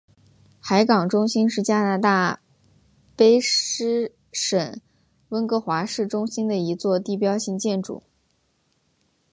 [0.59, 2.41] 海港中心是加拿大
[3.15, 4.81] 卑诗省
[5.29, 8.01] 温哥华市中心一座地标性建筑。